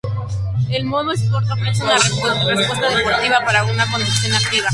[0.71, 4.67] El modo "Sport" ofrece una respuesta deportiva para una conducción activa.